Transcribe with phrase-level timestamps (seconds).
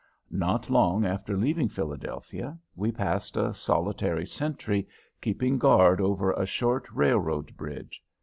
[0.33, 4.87] Not long after leaving Philadelphia, we passed a solitary sentry
[5.21, 8.01] keeping guard over a short railroad bridge.